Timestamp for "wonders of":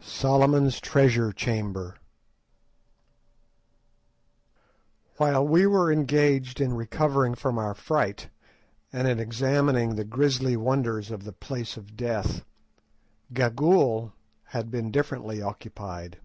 10.56-11.22